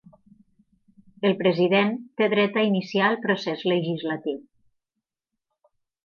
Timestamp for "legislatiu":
3.73-4.39